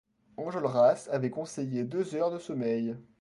[0.35, 2.97] Enjolras avait conseillé deux heures de sommeil.